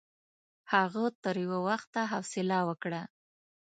[0.73, 3.01] هغه تر یوه وخته حوصله وکړه.